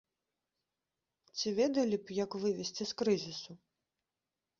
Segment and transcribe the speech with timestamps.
[1.37, 3.51] Ці ведалі б, як вывесці з крызісу?